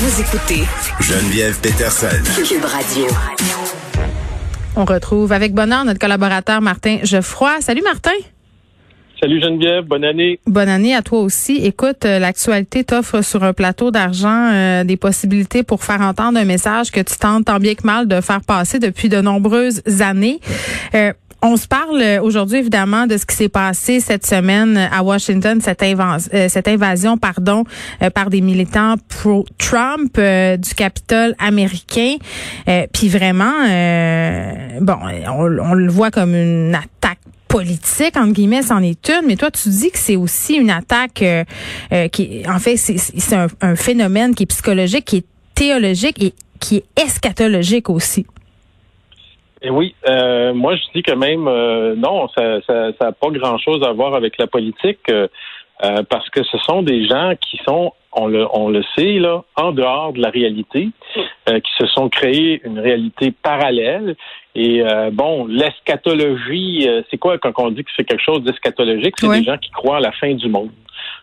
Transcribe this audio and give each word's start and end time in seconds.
Vous 0.00 0.20
écoutez 0.20 0.62
Geneviève 1.00 1.60
Peterson. 1.60 2.06
Cube 2.46 2.64
Radio. 2.64 3.06
On 4.76 4.84
retrouve 4.84 5.32
avec 5.32 5.52
bonheur 5.54 5.84
notre 5.84 5.98
collaborateur 5.98 6.60
Martin 6.60 6.98
Geoffroy. 7.02 7.60
Salut 7.60 7.82
Martin. 7.82 8.12
Salut 9.20 9.40
Geneviève, 9.42 9.82
bonne 9.82 10.04
année. 10.04 10.38
Bonne 10.46 10.68
année 10.68 10.94
à 10.94 11.02
toi 11.02 11.18
aussi. 11.18 11.56
Écoute, 11.64 12.04
euh, 12.04 12.20
l'actualité 12.20 12.84
t'offre 12.84 13.22
sur 13.22 13.42
un 13.42 13.52
plateau 13.52 13.90
d'argent 13.90 14.52
euh, 14.52 14.84
des 14.84 14.96
possibilités 14.96 15.64
pour 15.64 15.82
faire 15.82 16.00
entendre 16.00 16.38
un 16.38 16.44
message 16.44 16.92
que 16.92 17.00
tu 17.00 17.16
tentes 17.18 17.46
tant 17.46 17.58
bien 17.58 17.74
que 17.74 17.84
mal 17.84 18.06
de 18.06 18.20
faire 18.20 18.42
passer 18.42 18.78
depuis 18.78 19.08
de 19.08 19.20
nombreuses 19.20 19.82
années. 20.00 20.38
Euh, 20.94 21.12
on 21.42 21.56
se 21.56 21.68
parle 21.68 22.20
aujourd'hui 22.22 22.58
évidemment 22.58 23.06
de 23.06 23.16
ce 23.16 23.26
qui 23.26 23.36
s'est 23.36 23.48
passé 23.48 24.00
cette 24.00 24.26
semaine 24.26 24.76
à 24.76 25.02
Washington, 25.02 25.60
cette, 25.60 25.84
cette 26.50 26.68
invasion 26.68 27.16
pardon 27.16 27.64
par 28.14 28.30
des 28.30 28.40
militants 28.40 28.96
pro-Trump 29.08 30.18
du 30.18 30.74
Capitole 30.74 31.34
américain. 31.38 32.16
Puis 32.92 33.08
vraiment, 33.08 33.52
bon, 34.80 34.98
on, 35.28 35.74
le 35.74 35.90
voit 35.90 36.10
comme 36.10 36.34
une 36.34 36.74
attaque 36.74 37.18
politique, 37.48 38.16
entre 38.16 38.32
guillemets, 38.32 38.62
c'en 38.62 38.82
est 38.82 39.08
une, 39.08 39.26
mais 39.26 39.36
toi, 39.36 39.50
tu 39.50 39.68
dis 39.70 39.90
que 39.90 39.98
c'est 39.98 40.16
aussi 40.16 40.54
une 40.54 40.70
attaque 40.70 41.22
euh, 41.22 41.44
euh, 41.92 42.08
qui, 42.08 42.42
en 42.46 42.58
fait, 42.58 42.76
c'est 42.76 43.34
un, 43.34 43.48
un, 43.60 43.74
phénomène 43.74 44.34
qui 44.34 44.44
est 44.44 44.46
psychologique, 44.46 45.06
qui 45.06 45.16
est 45.16 45.26
théologique 45.54 46.22
et 46.22 46.34
qui 46.60 46.76
est 46.76 47.02
eschatologique 47.02 47.90
aussi. 47.90 48.26
Et 49.62 49.70
oui, 49.70 49.94
euh, 50.08 50.54
moi 50.54 50.76
je 50.76 50.82
dis 50.94 51.02
que 51.02 51.12
même 51.12 51.44
non, 51.96 52.28
ça 52.28 52.42
n'a 52.42 52.62
ça, 52.62 52.92
ça 53.00 53.12
pas 53.12 53.30
grand-chose 53.30 53.82
à 53.82 53.92
voir 53.92 54.14
avec 54.14 54.38
la 54.38 54.46
politique 54.46 55.10
parce 55.80 56.28
que 56.30 56.42
ce 56.42 56.58
sont 56.58 56.82
des 56.82 57.06
gens 57.06 57.34
qui 57.40 57.58
sont 57.66 57.92
on 58.12 58.26
le, 58.26 58.46
on 58.52 58.68
le 58.68 58.82
sait, 58.96 59.18
là, 59.18 59.42
en 59.56 59.72
dehors 59.72 60.12
de 60.12 60.20
la 60.20 60.30
réalité, 60.30 60.88
euh, 61.48 61.60
qui 61.60 61.70
se 61.78 61.86
sont 61.86 62.08
créés 62.08 62.60
une 62.64 62.78
réalité 62.78 63.32
parallèle. 63.42 64.16
Et 64.54 64.82
euh, 64.82 65.10
bon, 65.12 65.46
l'eschatologie, 65.46 66.88
euh, 66.88 67.02
c'est 67.10 67.18
quoi 67.18 67.38
quand 67.38 67.52
on 67.58 67.70
dit 67.70 67.84
que 67.84 67.90
c'est 67.96 68.04
quelque 68.04 68.22
chose 68.22 68.42
d'eschatologique? 68.42 69.14
C'est 69.18 69.28
des 69.28 69.44
gens 69.44 69.58
qui 69.58 69.70
croient 69.70 69.98
à 69.98 70.00
la 70.00 70.12
fin 70.12 70.32
du 70.34 70.48
monde. 70.48 70.70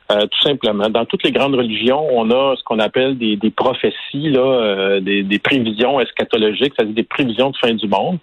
Tout 0.10 0.42
simplement. 0.42 0.88
Dans 0.90 1.06
toutes 1.06 1.24
les 1.24 1.32
grandes 1.32 1.56
religions, 1.56 2.08
on 2.12 2.30
a 2.30 2.56
ce 2.56 2.64
qu'on 2.64 2.80
appelle 2.80 3.18
des, 3.18 3.38
prophéties, 3.56 4.30
là, 4.30 5.00
des, 5.00 5.24
des, 5.24 5.40
prévisions 5.40 6.00
eschatologiques, 6.00 6.74
c'est-à-dire 6.76 6.96
des 6.96 7.04
prévisions 7.04 7.50
de 7.50 7.58
fin 7.58 7.74
du 7.74 7.88
monde. 7.88 8.20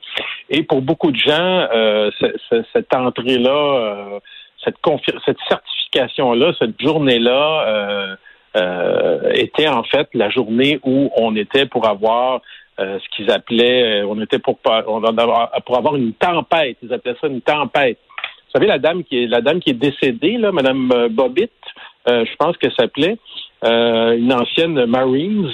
Et 0.48 0.62
pour 0.62 0.80
beaucoup 0.80 1.10
de 1.10 1.16
gens, 1.16 1.66
cette 2.72 2.94
entrée-là, 2.94 4.20
cette, 4.64 4.76
cette 5.26 5.38
certification-là, 5.48 6.52
cette 6.60 6.80
journée-là, 6.80 8.16
euh, 8.54 9.30
était 9.32 9.68
en 9.68 9.82
fait 9.82 10.08
la 10.12 10.28
journée 10.28 10.78
où 10.84 11.10
on 11.16 11.34
était 11.36 11.64
pour 11.64 11.88
avoir 11.88 12.42
euh, 12.80 12.98
ce 12.98 13.16
qu'ils 13.16 13.30
appelaient, 13.30 14.02
euh, 14.02 14.06
on 14.06 14.20
était 14.20 14.38
pour, 14.38 14.58
pour 14.58 15.76
avoir 15.78 15.96
une 15.96 16.12
tempête. 16.12 16.76
Ils 16.82 16.92
appelaient 16.92 17.16
ça 17.18 17.28
une 17.28 17.40
tempête. 17.40 17.98
Vous 18.52 18.60
savez, 18.60 18.66
la 18.66 18.78
dame 18.78 19.02
qui 19.02 19.22
est 19.22 19.26
la 19.26 19.40
dame 19.40 19.60
qui 19.60 19.70
est 19.70 19.74
décédée, 19.74 20.36
là, 20.36 20.52
Madame 20.52 21.08
Bobbitt, 21.10 21.52
je 22.06 22.36
pense 22.36 22.56
qu'elle 22.58 22.74
s'appelait, 22.74 23.16
une 23.62 24.30
ancienne 24.30 24.84
Marines 24.84 25.50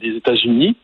des 0.00 0.16
États-Unis. 0.16 0.76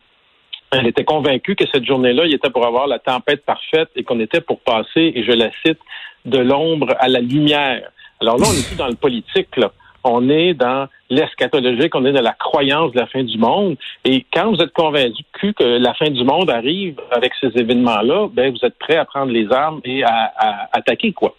Elle 0.70 0.86
était 0.86 1.04
convaincue 1.04 1.54
que 1.54 1.64
cette 1.70 1.84
journée-là, 1.84 2.24
il 2.24 2.34
était 2.34 2.48
pour 2.48 2.64
avoir 2.66 2.86
la 2.86 2.98
tempête 2.98 3.44
parfaite 3.44 3.90
et 3.94 4.04
qu'on 4.04 4.20
était 4.20 4.40
pour 4.40 4.60
passer, 4.60 5.12
et 5.14 5.22
je 5.22 5.32
la 5.32 5.50
cite, 5.66 5.80
de 6.24 6.38
l'ombre 6.38 6.94
à 6.98 7.08
la 7.08 7.20
lumière. 7.20 7.90
Alors 8.18 8.38
là, 8.38 8.46
on 8.48 8.52
est 8.52 8.66
plus 8.66 8.78
dans 8.78 8.88
le 8.88 8.94
politique, 8.94 9.54
là 9.58 9.70
on 10.04 10.28
est 10.28 10.54
dans 10.54 10.88
l'eschatologique, 11.10 11.94
on 11.94 12.04
est 12.04 12.12
dans 12.12 12.22
la 12.22 12.32
croyance 12.32 12.92
de 12.92 12.98
la 12.98 13.06
fin 13.06 13.22
du 13.22 13.38
monde. 13.38 13.76
Et 14.04 14.24
quand 14.32 14.50
vous 14.50 14.62
êtes 14.62 14.72
convaincu 14.72 15.52
que 15.54 15.64
la 15.64 15.94
fin 15.94 16.10
du 16.10 16.24
monde 16.24 16.50
arrive 16.50 16.96
avec 17.10 17.32
ces 17.40 17.48
événements-là, 17.48 18.28
ben 18.32 18.52
vous 18.52 18.64
êtes 18.64 18.78
prêt 18.78 18.96
à 18.96 19.04
prendre 19.04 19.32
les 19.32 19.50
armes 19.52 19.80
et 19.84 20.02
à, 20.02 20.68
attaquer 20.72 21.12
quoi. 21.12 21.34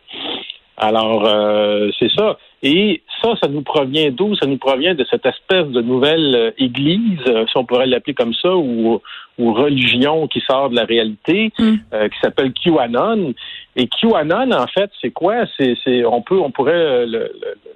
Alors 0.78 1.26
euh, 1.26 1.90
c'est 2.00 2.12
ça. 2.12 2.38
Et 2.66 3.01
ça, 3.22 3.34
ça 3.41 3.50
nous 3.50 3.62
provient 3.62 4.09
d'où? 4.09 4.35
Ça 4.35 4.47
nous 4.47 4.57
provient 4.57 4.96
de 4.96 5.06
cette 5.12 5.25
espèce 5.25 5.68
de 5.68 5.81
nouvelle 5.81 6.34
euh, 6.34 6.51
église, 6.57 7.19
euh, 7.28 7.46
si 7.47 7.57
on 7.57 7.66
pourrait 7.66 7.88
l'appeler 7.88 8.13
comme 8.13 8.34
ça, 8.34 8.56
ou, 8.56 9.01
ou 9.38 9.53
religion 9.53 10.28
qui 10.28 10.40
sort 10.40 10.69
de 10.69 10.75
la 10.75 10.85
réalité, 10.85 11.51
mm. 11.59 11.75
qui 11.91 12.19
s'appelle 12.22 12.53
QAnon. 12.53 13.34
Et 13.75 13.88
QAnon, 13.88 14.51
en 14.51 14.68
fait, 14.68 14.90
c'est 15.01 15.12
quoi? 15.12 15.46
C'est, 15.57 16.06
on 16.06 16.22
peut, 16.22 16.40
on 16.40 16.51
pourrait, 16.51 17.06
le, 17.06 17.31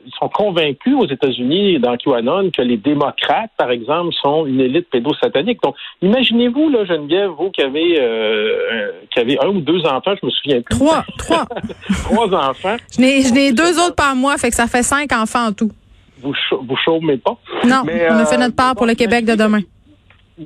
ils 0.07 0.13
sont 0.17 0.29
convaincus 0.29 0.95
aux 0.97 1.07
États-Unis 1.07 1.79
dans 1.79 1.97
QAnon 1.97 2.49
que 2.51 2.61
les 2.61 2.77
démocrates, 2.77 3.51
par 3.57 3.71
exemple, 3.71 4.13
sont 4.21 4.45
une 4.45 4.61
élite 4.61 4.89
pédosatanique. 4.89 5.61
Donc, 5.61 5.75
imaginez-vous, 6.01 6.69
là, 6.69 6.85
Geneviève, 6.85 7.31
vous 7.31 7.51
qui 7.51 7.61
avez, 7.61 7.97
euh, 7.99 8.91
qui 9.11 9.19
avez 9.19 9.37
un 9.43 9.49
ou 9.49 9.59
deux 9.59 9.81
enfants, 9.81 10.13
je 10.21 10.25
me 10.25 10.31
souviens 10.31 10.61
plus. 10.61 10.77
Trois, 10.77 11.03
trois. 11.17 11.45
trois 12.05 12.49
enfants. 12.49 12.77
Je 12.95 13.01
n'ai, 13.01 13.21
je 13.21 13.33
n'ai 13.33 13.51
deux 13.51 13.77
autres 13.79 13.95
par 13.95 14.15
mois, 14.15 14.37
fait 14.37 14.49
que 14.49 14.55
ça 14.55 14.67
fait 14.67 14.76
cinq 14.83 15.11
enfants 15.11 15.47
en 15.47 15.53
tout. 15.53 15.71
Vous, 16.21 16.33
vous 16.51 16.75
chômez 16.83 17.17
pas. 17.17 17.37
Non, 17.65 17.83
on 17.85 18.17
a 18.17 18.25
fait 18.25 18.37
notre 18.37 18.55
part 18.55 18.75
pour 18.75 18.85
le 18.85 18.95
Québec 18.95 19.25
de 19.25 19.35
demain 19.35 19.61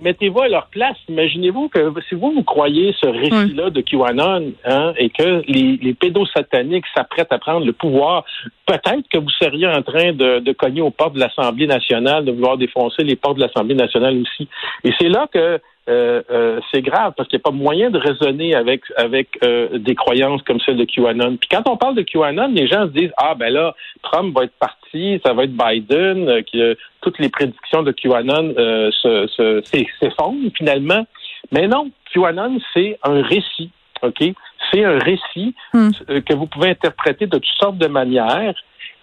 mettez-vous 0.01 0.41
à 0.41 0.47
leur 0.47 0.67
place. 0.67 0.97
Imaginez-vous 1.09 1.69
que 1.69 1.93
si 2.07 2.15
vous, 2.15 2.31
vous 2.31 2.43
croyez 2.43 2.93
ce 2.99 3.07
récit-là 3.07 3.69
de 3.69 3.81
QAnon 3.81 4.53
hein, 4.65 4.93
et 4.97 5.09
que 5.09 5.43
les, 5.47 5.77
les 5.81 5.93
pédosataniques 5.93 6.85
s'apprêtent 6.95 7.31
à 7.31 7.39
prendre 7.39 7.65
le 7.65 7.73
pouvoir, 7.73 8.23
peut-être 8.65 9.07
que 9.11 9.17
vous 9.17 9.29
seriez 9.41 9.67
en 9.67 9.81
train 9.81 10.13
de, 10.13 10.39
de 10.39 10.53
cogner 10.53 10.81
aux 10.81 10.91
portes 10.91 11.13
de 11.13 11.19
l'Assemblée 11.19 11.67
nationale, 11.67 12.25
de 12.25 12.31
vouloir 12.31 12.57
défoncer 12.57 13.03
les 13.03 13.15
portes 13.15 13.37
de 13.37 13.41
l'Assemblée 13.41 13.75
nationale 13.75 14.17
aussi. 14.21 14.47
Et 14.83 14.91
c'est 14.99 15.09
là 15.09 15.27
que 15.31 15.59
euh, 15.89 16.21
euh, 16.29 16.59
c'est 16.71 16.83
grave 16.83 17.13
parce 17.17 17.27
qu'il 17.27 17.37
n'y 17.37 17.41
a 17.41 17.49
pas 17.49 17.55
moyen 17.55 17.89
de 17.89 17.97
raisonner 17.97 18.53
avec 18.53 18.83
avec 18.97 19.29
euh, 19.43 19.79
des 19.79 19.95
croyances 19.95 20.43
comme 20.43 20.59
celle 20.59 20.77
de 20.77 20.85
QAnon. 20.85 21.37
Puis 21.37 21.49
quand 21.49 21.67
on 21.67 21.75
parle 21.75 21.95
de 21.95 22.03
QAnon, 22.03 22.49
les 22.53 22.67
gens 22.67 22.83
se 22.83 22.91
disent 22.91 23.11
ah 23.17 23.33
ben 23.33 23.51
là 23.51 23.73
Trump 24.03 24.35
va 24.37 24.43
être 24.43 24.53
parti, 24.59 25.19
ça 25.25 25.33
va 25.33 25.45
être 25.45 25.57
Biden, 25.57 26.43
que 26.53 26.77
toutes 27.01 27.17
les 27.17 27.29
prédictions 27.29 27.81
de 27.81 27.91
QAnon 27.91 28.53
se, 28.91 29.61
s'effondrent 29.99 30.51
finalement. 30.55 31.07
Mais 31.51 31.67
non, 31.67 31.89
QAnon 32.13 32.59
c'est 32.75 32.99
un 33.03 33.23
récit, 33.23 33.71
ok? 34.03 34.23
C'est 34.71 34.83
un 34.83 34.99
récit 34.99 35.55
hmm. 35.73 35.89
que 36.23 36.35
vous 36.35 36.45
pouvez 36.45 36.69
interpréter 36.69 37.25
de 37.25 37.37
toutes 37.37 37.57
sortes 37.59 37.79
de 37.79 37.87
manières 37.87 38.53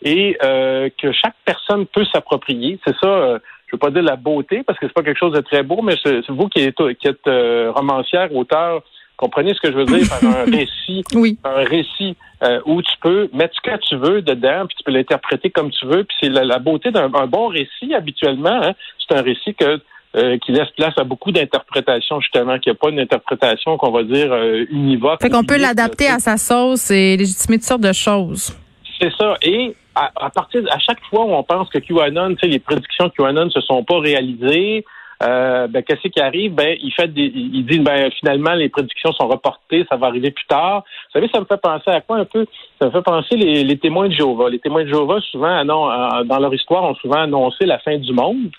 et 0.03 0.39
que 0.41 1.11
chaque 1.11 1.35
personne 1.45 1.87
peut 1.87 2.05
s'approprier. 2.05 2.79
C'est 2.87 2.95
ça 3.03 3.41
je 3.69 3.77
veux 3.77 3.79
pas 3.79 3.91
dire 3.91 4.03
la 4.03 4.17
beauté 4.17 4.63
parce 4.67 4.79
que 4.79 4.87
c'est 4.87 4.95
pas 4.95 5.03
quelque 5.03 5.19
chose 5.19 5.35
de 5.35 5.41
très 5.41 5.63
beau, 5.63 5.83
mais 5.83 5.95
c'est 6.03 6.27
vous 6.29 6.49
qui 6.49 6.61
êtes, 6.61 6.77
qui 6.99 7.07
êtes 7.07 7.27
euh, 7.27 7.71
romancière, 7.71 8.35
auteur, 8.35 8.83
comprenez 9.17 9.53
ce 9.53 9.61
que 9.61 9.71
je 9.71 9.77
veux 9.77 9.85
dire 9.85 10.09
par 10.09 10.25
un 10.25 10.45
récit, 10.51 11.05
oui. 11.15 11.39
un 11.45 11.65
récit 11.65 12.17
euh, 12.43 12.61
où 12.65 12.81
tu 12.81 12.93
peux 13.03 13.29
mettre 13.35 13.55
ce 13.57 13.71
que 13.71 13.77
tu 13.81 13.97
veux 13.97 14.23
dedans, 14.23 14.65
puis 14.67 14.77
tu 14.79 14.85
peux 14.85 14.93
l'interpréter 14.93 15.51
comme 15.51 15.71
tu 15.71 15.87
veux, 15.87 16.05
puis 16.05 16.17
c'est 16.21 16.31
la, 16.31 16.59
beauté 16.59 16.91
d'un 16.91 17.09
bon 17.09 17.49
récit 17.49 17.95
habituellement. 17.95 18.63
Hein, 18.63 18.73
c'est 19.07 19.17
un 19.17 19.23
récit 19.23 19.55
que 19.55 19.81
euh, 20.17 20.39
qui 20.39 20.53
laisse 20.53 20.71
place 20.75 20.95
à 20.97 21.05
beaucoup 21.05 21.33
d'interprétations, 21.33 22.19
justement, 22.21 22.59
qu'il 22.59 22.73
n'y 22.73 22.77
a 22.77 22.81
pas 22.81 22.89
une 22.89 23.01
interprétation 23.01 23.77
qu'on 23.77 23.91
va 23.91 24.05
dire 24.05 24.35
univoque. 24.71 25.21
Fait 25.21 25.29
qu'on 25.29 25.45
peut 25.45 25.59
l'adapter 25.59 26.07
à 26.07 26.19
sa 26.19 26.39
sauce 26.39 26.91
et 26.91 27.19
légitimer 27.19 27.59
toutes 27.59 27.67
sortes 27.67 27.83
de 27.83 27.93
choses. 27.93 28.57
C'est 28.99 29.13
ça. 29.19 29.35
Et 29.43 29.75
à, 29.99 30.31
partir 30.31 30.63
à 30.71 30.79
chaque 30.79 31.03
fois 31.11 31.25
où 31.25 31.33
on 31.33 31.43
pense 31.43 31.69
que 31.71 31.79
QAnon, 31.79 32.37
les 32.43 32.59
prédictions 32.59 33.11
QAnon 33.11 33.51
se 33.51 33.61
sont 33.61 33.83
pas 33.85 33.99
réalisées, 33.99 34.85
euh, 35.21 35.67
ben, 35.67 35.83
qu'est-ce 35.83 36.07
qui 36.09 36.21
arrive? 36.21 36.55
Ben, 36.55 36.77
il 36.81 36.93
fait 36.93 37.09
des, 37.09 37.33
il 37.35 37.67
dit, 37.67 37.81
ben, 37.81 38.11
finalement, 38.13 38.55
les 38.55 38.69
prédictions 38.69 39.13
sont 39.13 39.27
reportées, 39.27 39.85
ça 39.91 39.97
va 39.97 40.07
arriver 40.07 40.31
plus 40.31 40.47
tard. 40.47 40.85
Vous 41.07 41.13
savez, 41.21 41.29
ça 41.33 41.41
me 41.41 41.45
fait 41.45 41.61
penser 41.61 41.91
à 41.91 42.01
quoi 42.01 42.19
un 42.19 42.25
peu? 42.25 42.47
Ça 42.81 42.87
me 42.87 42.93
fait 42.93 43.03
penser 43.03 43.37
les, 43.37 43.79
témoins 43.79 44.09
de 44.09 44.13
Jéhovah. 44.13 44.49
Les 44.49 44.61
témoins 44.61 44.85
de 44.85 44.89
Jéhovah, 44.89 45.21
souvent, 45.33 45.65
dans 45.65 46.39
leur 46.39 46.55
histoire, 46.55 46.85
ont 46.85 46.95
souvent 46.95 47.23
annoncé 47.23 47.67
la 47.67 47.79
fin 47.81 47.99
du 47.99 48.13
monde. 48.13 48.51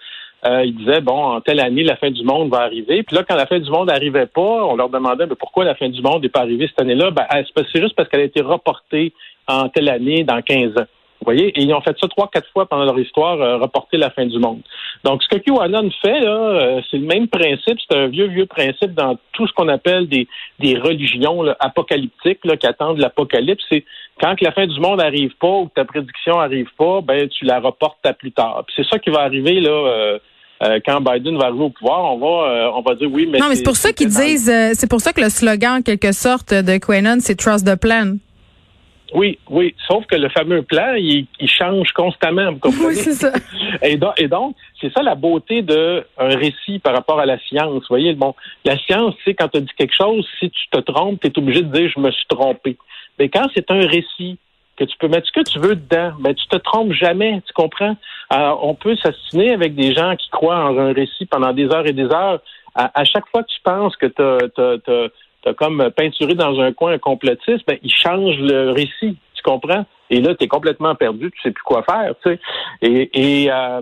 Euh, 0.45 0.63
ils 0.65 0.75
disaient, 0.75 1.01
bon, 1.01 1.35
en 1.35 1.41
telle 1.41 1.59
année, 1.59 1.83
la 1.83 1.97
fin 1.97 2.11
du 2.11 2.23
monde 2.23 2.49
va 2.49 2.59
arriver. 2.59 3.03
Puis 3.03 3.15
là, 3.15 3.23
quand 3.27 3.35
la 3.35 3.45
fin 3.45 3.59
du 3.59 3.69
monde 3.69 3.87
n'arrivait 3.87 4.25
pas, 4.25 4.41
on 4.41 4.75
leur 4.75 4.89
demandait, 4.89 5.25
ben, 5.27 5.35
pourquoi 5.35 5.63
la 5.63 5.75
fin 5.75 5.89
du 5.89 6.01
monde 6.01 6.23
n'est 6.23 6.29
pas 6.29 6.41
arrivée 6.41 6.67
cette 6.67 6.81
année-là? 6.81 7.11
Ben, 7.11 7.25
c'est 7.55 7.81
juste 7.81 7.95
parce 7.95 8.09
qu'elle 8.09 8.21
a 8.21 8.25
été 8.25 8.41
reportée 8.41 9.13
en 9.47 9.69
telle 9.69 9.89
année 9.89 10.23
dans 10.23 10.41
15 10.41 10.77
ans. 10.77 10.85
Vous 11.21 11.25
voyez, 11.25 11.47
et 11.49 11.63
ils 11.63 11.73
ont 11.73 11.81
fait 11.81 11.95
ça 11.99 12.07
trois, 12.07 12.29
quatre 12.31 12.49
fois 12.53 12.65
pendant 12.65 12.85
leur 12.85 12.97
histoire, 12.97 13.41
euh, 13.41 13.57
reporter 13.57 13.97
la 13.97 14.09
fin 14.09 14.25
du 14.25 14.39
monde. 14.39 14.61
Donc, 15.03 15.21
ce 15.21 15.27
que 15.27 15.37
QAnon 15.37 15.89
fait, 16.01 16.21
là, 16.21 16.31
euh, 16.31 16.81
c'est 16.89 16.97
le 16.97 17.05
même 17.05 17.27
principe, 17.27 17.77
c'est 17.89 17.97
un 17.97 18.07
vieux, 18.07 18.27
vieux 18.27 18.45
principe 18.45 18.93
dans 18.93 19.17
tout 19.33 19.45
ce 19.45 19.51
qu'on 19.51 19.67
appelle 19.67 20.07
des, 20.07 20.29
des 20.59 20.77
religions 20.77 21.43
apocalyptiques 21.59 22.45
là, 22.45 22.55
qui 22.55 22.67
attendent 22.67 22.99
l'apocalypse. 22.99 23.63
C'est 23.69 23.83
quand 24.21 24.39
la 24.39 24.53
fin 24.53 24.65
du 24.65 24.79
monde 24.79 24.99
n'arrive 24.99 25.33
pas 25.41 25.51
ou 25.51 25.65
que 25.65 25.73
ta 25.73 25.83
prédiction 25.83 26.37
n'arrive 26.37 26.69
pas, 26.77 27.01
ben 27.01 27.27
tu 27.27 27.43
la 27.43 27.59
reportes 27.59 28.05
à 28.05 28.13
plus 28.13 28.31
tard. 28.31 28.63
C'est 28.73 28.85
ça 28.85 28.97
qui 28.97 29.09
va 29.09 29.19
arriver 29.19 29.59
là. 29.59 29.71
Euh, 29.71 30.79
quand 30.85 30.99
Biden 30.99 31.37
va 31.37 31.45
arriver 31.45 31.63
au 31.63 31.69
pouvoir, 31.69 32.13
on 32.13 32.17
va, 32.17 32.73
on 32.75 32.81
va 32.81 32.95
dire 32.95 33.09
oui, 33.09 33.29
mais 33.31 33.39
non, 33.39 33.45
mais 33.47 33.55
c'est 33.55 33.63
pour 33.63 33.77
ça 33.77 33.93
qu'ils 33.93 34.09
disent, 34.09 34.51
c'est 34.73 34.89
pour 34.89 34.99
ça 34.99 35.13
que 35.13 35.21
le 35.21 35.29
slogan 35.29 35.79
en 35.79 35.81
quelque 35.81 36.11
sorte 36.11 36.53
de 36.53 36.77
QAnon, 36.77 37.19
c'est 37.21 37.35
Trust 37.35 37.65
the 37.65 37.79
Plan. 37.79 38.15
Oui, 39.13 39.39
oui. 39.49 39.75
Sauf 39.87 40.05
que 40.05 40.15
le 40.15 40.29
fameux 40.29 40.61
plan, 40.61 40.93
il, 40.95 41.27
change 41.45 41.91
constamment. 41.93 42.51
Vous 42.51 42.59
comprenez? 42.59 42.87
Oui, 42.87 42.95
c'est 42.95 43.13
ça. 43.13 43.31
Et 43.81 43.97
donc, 43.97 44.13
et 44.19 44.27
donc 44.27 44.55
c'est 44.81 44.91
ça 44.93 45.01
la 45.01 45.15
beauté 45.15 45.61
d'un 45.61 46.03
récit 46.17 46.79
par 46.79 46.93
rapport 46.93 47.19
à 47.19 47.25
la 47.25 47.39
science. 47.39 47.73
Vous 47.73 47.87
voyez, 47.89 48.13
bon, 48.13 48.35
la 48.65 48.77
science, 48.77 49.15
c'est 49.23 49.33
quand 49.33 49.47
tu 49.47 49.61
dis 49.61 49.71
quelque 49.77 49.95
chose, 49.95 50.27
si 50.39 50.49
tu 50.49 50.67
te 50.71 50.79
trompes, 50.79 51.19
tu 51.21 51.27
es 51.27 51.37
obligé 51.37 51.61
de 51.61 51.71
dire 51.71 51.89
je 51.95 51.99
me 51.99 52.11
suis 52.11 52.25
trompé. 52.27 52.77
Mais 53.17 53.29
quand 53.29 53.47
c'est 53.53 53.69
un 53.71 53.85
récit, 53.85 54.37
que 54.79 54.85
tu 54.85 54.97
peux 54.97 55.09
mettre 55.09 55.27
ce 55.27 55.33
que 55.33 55.43
tu 55.43 55.59
veux 55.59 55.75
dedans, 55.75 56.13
ben 56.19 56.33
tu 56.33 56.47
te 56.47 56.55
trompes 56.55 56.93
jamais, 56.93 57.41
tu 57.45 57.53
comprends? 57.53 57.95
on 58.31 58.75
peut 58.75 58.95
s'assiner 58.95 59.51
avec 59.51 59.75
des 59.75 59.93
gens 59.93 60.15
qui 60.15 60.29
croient 60.29 60.69
en 60.69 60.77
un 60.77 60.93
récit 60.93 61.25
pendant 61.25 61.51
des 61.51 61.65
heures 61.65 61.85
et 61.85 61.93
des 61.93 62.05
heures. 62.05 62.41
À, 62.75 63.03
chaque 63.03 63.27
fois 63.29 63.43
que 63.43 63.49
tu 63.49 63.59
penses 63.61 63.95
que 63.97 64.05
tu 64.05 64.21
as, 64.21 65.09
comme 65.57 65.89
peinturé 65.95 66.35
dans 66.35 66.59
un 66.59 66.73
coin 66.73 66.93
un 66.93 66.97
complotiste, 66.97 67.65
ben, 67.67 67.77
ils 67.81 67.93
changent 67.93 68.39
le 68.39 68.71
récit, 68.71 69.17
tu 69.33 69.43
comprends? 69.43 69.85
Et 70.09 70.21
là, 70.21 70.35
tu 70.35 70.45
es 70.45 70.47
complètement 70.47 70.95
perdu, 70.95 71.31
tu 71.31 71.41
sais 71.41 71.51
plus 71.51 71.63
quoi 71.63 71.83
faire, 71.83 72.13
tu 72.23 72.31
sais. 72.31 72.39
Et, 72.81 73.43
et 73.43 73.51
euh, 73.51 73.81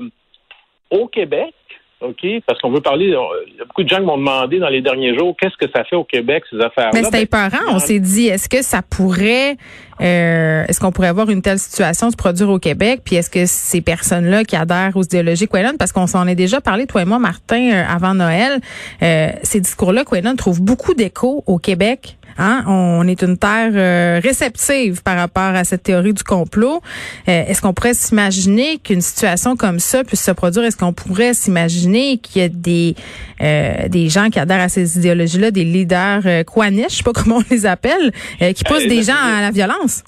au 0.91 1.07
Québec, 1.07 1.53
OK? 2.01 2.25
Parce 2.45 2.61
qu'on 2.61 2.71
veut 2.71 2.81
parler. 2.81 3.05
Il 3.05 3.57
y 3.57 3.61
a 3.61 3.65
beaucoup 3.65 3.83
de 3.83 3.89
gens 3.89 3.97
qui 3.97 4.05
m'ont 4.05 4.17
demandé 4.17 4.59
dans 4.59 4.69
les 4.69 4.81
derniers 4.81 5.17
jours 5.17 5.35
qu'est-ce 5.39 5.57
que 5.57 5.71
ça 5.75 5.83
fait 5.83 5.95
au 5.95 6.03
Québec, 6.03 6.43
ces 6.49 6.57
affaires-là? 6.57 6.91
Mais 6.93 7.03
c'était 7.03 7.25
ben, 7.25 7.47
épeurant. 7.47 7.75
On 7.75 7.79
s'est 7.79 7.99
dit, 7.99 8.27
est-ce 8.27 8.47
que 8.47 8.61
ça 8.61 8.81
pourrait. 8.81 9.57
Euh, 9.99 10.63
est-ce 10.67 10.79
qu'on 10.79 10.91
pourrait 10.91 11.07
avoir 11.07 11.29
une 11.29 11.41
telle 11.41 11.57
situation 11.57 12.11
se 12.11 12.15
produire 12.15 12.49
au 12.49 12.59
Québec? 12.59 13.01
Puis 13.03 13.15
est-ce 13.15 13.31
que 13.31 13.45
ces 13.47 13.81
personnes-là 13.81 14.43
qui 14.43 14.55
adhèrent 14.55 14.95
aux 14.95 15.03
idéologies 15.03 15.47
Quaynon, 15.47 15.75
parce 15.79 15.91
qu'on 15.91 16.07
s'en 16.07 16.27
est 16.27 16.35
déjà 16.35 16.61
parlé, 16.61 16.85
toi 16.85 17.01
et 17.01 17.05
moi, 17.05 17.17
Martin, 17.17 17.71
euh, 17.71 17.83
avant 17.87 18.13
Noël, 18.13 18.59
euh, 19.01 19.29
ces 19.41 19.59
discours-là, 19.59 20.05
Quaynon 20.05 20.35
trouve 20.35 20.61
beaucoup 20.61 20.93
d'écho 20.93 21.43
au 21.47 21.57
Québec. 21.57 22.16
Hein? 22.37 22.63
On 22.67 23.07
est 23.07 23.21
une 23.23 23.37
terre 23.37 23.71
euh, 23.73 24.19
réceptive 24.21 25.01
par 25.03 25.17
rapport 25.17 25.55
à 25.55 25.63
cette 25.63 25.83
théorie 25.83 26.13
du 26.13 26.23
complot. 26.23 26.81
Euh, 27.27 27.43
est-ce 27.47 27.61
qu'on 27.61 27.73
pourrait 27.73 27.93
s'imaginer 27.93 28.77
qu'une 28.77 29.01
situation 29.01 29.55
comme 29.55 29.79
ça 29.79 30.03
puisse 30.03 30.23
se 30.23 30.31
produire? 30.31 30.63
Est-ce 30.63 30.77
qu'on 30.77 30.93
pourrait 30.93 31.33
s'imaginer 31.33 32.17
qu'il 32.17 32.41
y 32.41 32.45
a 32.45 32.49
des 32.49 32.95
euh, 33.41 33.87
des 33.89 34.09
gens 34.09 34.29
qui 34.29 34.39
adhèrent 34.39 34.61
à 34.61 34.69
ces 34.69 34.97
idéologies-là, 34.97 35.51
des 35.51 35.63
leaders 35.63 36.21
euh, 36.25 36.43
je 36.47 36.89
sais 36.89 37.03
pas 37.03 37.13
comment 37.13 37.37
on 37.37 37.53
les 37.53 37.65
appelle, 37.65 38.11
qui 38.55 38.63
poussent 38.63 38.87
des 38.87 39.03
gens 39.03 39.13
à 39.15 39.41
la 39.41 39.51
violence? 39.51 40.03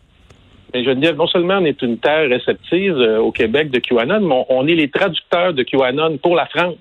Mais 0.74 0.84
je 0.84 0.92
dire, 0.92 1.16
non 1.16 1.28
seulement 1.28 1.58
on 1.58 1.66
est 1.66 1.82
une 1.82 1.98
terre 1.98 2.30
réceptive 2.30 2.96
au 2.96 3.32
Québec 3.32 3.72
de 3.72 3.80
QAnon, 3.80 4.20
mais 4.22 4.46
on, 4.50 4.68
est 4.68 4.76
les 4.76 4.90
traducteurs 4.90 5.54
de 5.54 5.64
QAnon 5.64 6.18
pour 6.18 6.36
la 6.36 6.46
France. 6.46 6.78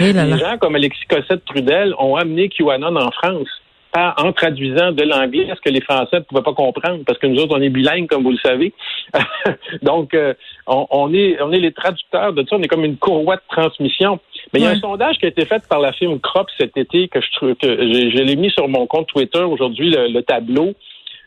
Eh 0.00 0.12
les 0.12 0.38
gens 0.38 0.58
comme 0.58 0.74
Alexis 0.74 1.06
Cossette-Trudel 1.08 1.94
ont 1.98 2.16
amené 2.16 2.48
QAnon 2.48 2.96
en 2.96 3.10
France 3.10 3.48
en 3.96 4.32
traduisant 4.32 4.92
de 4.92 5.02
l'anglais 5.02 5.48
ce 5.54 5.60
que 5.60 5.70
les 5.70 5.80
Français 5.80 6.18
ne 6.18 6.20
pouvaient 6.20 6.42
pas 6.42 6.54
comprendre, 6.54 7.02
parce 7.04 7.18
que 7.18 7.26
nous 7.26 7.40
autres, 7.40 7.56
on 7.56 7.60
est 7.60 7.70
bilingues, 7.70 8.06
comme 8.06 8.22
vous 8.22 8.30
le 8.30 8.38
savez. 8.38 8.72
Donc, 9.82 10.14
euh, 10.14 10.34
on, 10.66 11.12
est, 11.12 11.40
on 11.42 11.50
est 11.50 11.58
les 11.58 11.72
traducteurs 11.72 12.32
de 12.32 12.44
ça, 12.48 12.56
on 12.56 12.62
est 12.62 12.68
comme 12.68 12.84
une 12.84 12.98
courroie 12.98 13.36
de 13.36 13.42
transmission. 13.48 14.20
Mais 14.52 14.60
il 14.60 14.62
y 14.62 14.66
a 14.66 14.70
un 14.70 14.80
sondage 14.80 15.18
qui 15.18 15.24
a 15.24 15.28
été 15.28 15.44
fait 15.44 15.66
par 15.68 15.80
la 15.80 15.92
firme 15.92 16.20
Crop 16.20 16.48
cet 16.56 16.76
été, 16.76 17.08
que 17.08 17.20
je, 17.20 17.52
que 17.54 17.66
je, 17.66 18.22
l'ai 18.22 18.36
mis 18.36 18.50
sur 18.50 18.68
mon 18.68 18.86
compte 18.86 19.08
Twitter 19.08 19.42
aujourd'hui, 19.42 19.90
le, 19.90 20.20
tableau. 20.22 20.74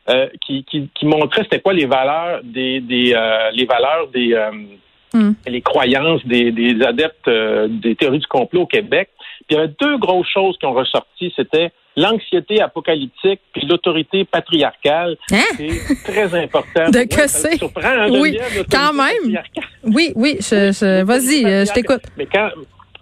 Euh, 0.10 0.27
qui, 0.45 0.65
qui, 0.65 1.06
montrait 1.06 1.44
c'était 1.44 1.62
quoi 1.62 1.71
les 1.71 1.86
valeurs 1.86 2.42
des, 2.44 2.81
des 2.81 3.13
euh, 3.15 3.51
les 3.51 3.63
valeurs 3.63 4.07
des 4.13 4.38
hmm. 5.13 5.31
les 5.48 5.62
croyances 5.62 6.25
des, 6.25 6.51
des 6.51 6.83
adeptes 6.83 7.30
des 7.30 7.95
théories 7.95 8.19
du 8.19 8.27
complot 8.27 8.63
au 8.63 8.65
Québec. 8.65 9.12
Puis 9.48 9.51
il 9.51 9.56
y 9.56 9.60
avait 9.60 9.74
deux 9.80 9.98
grosses 9.98 10.27
choses 10.27 10.57
qui 10.57 10.65
ont 10.65 10.74
ressorti. 10.74 11.31
C'était 11.38 11.71
l'anxiété 11.95 12.62
apocalyptique 12.62 13.40
puis 13.54 13.66
l'autorité 13.68 14.25
patriarcale. 14.25 15.18
Hein? 15.31 15.38
C'est 15.57 16.04
très 16.04 16.44
important. 16.44 16.90
De 16.90 17.04
que 17.04 17.28
c'est? 17.28 17.62
Hein, 17.84 18.07
oui, 18.12 18.38
quand 18.72 18.94
même. 18.94 19.42
Oui, 19.84 20.12
oui, 20.16 20.38
je, 20.40 21.04
vas-y, 21.04 21.45
euh, 21.45 21.66
je 21.66 21.74
t'écoute. 21.74 22.01
Mais 22.18 22.25
quand, 22.25 22.50